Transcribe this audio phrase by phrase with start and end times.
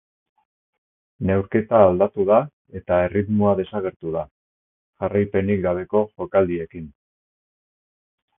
[1.29, 2.39] Neurketa aldatu da
[2.79, 4.25] eta erritmoa desagertu da,
[5.05, 6.91] jarraipenik gabeko jokaldiekin.